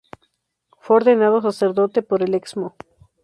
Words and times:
Fue 0.79 0.95
ordenado 0.95 1.43
Sacerdote 1.43 2.01
por 2.01 2.23
el 2.23 2.33
Excmo. 2.33 2.75